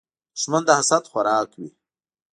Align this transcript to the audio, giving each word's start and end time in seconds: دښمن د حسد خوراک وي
دښمن 0.35 0.61
د 0.65 0.69
حسد 0.79 1.03
خوراک 1.11 1.49
وي 1.59 1.69